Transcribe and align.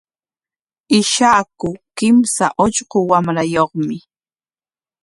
Ishaku 0.99 1.69
kimsa 1.97 2.45
ullqu 2.63 2.97
wamrayuqmi. 3.09 3.97